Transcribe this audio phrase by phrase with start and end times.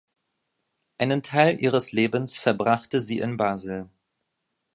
[0.97, 3.87] Einen Teil ihres Lebens verbrachte sie in Basel.